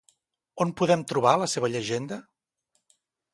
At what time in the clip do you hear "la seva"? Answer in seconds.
1.41-1.69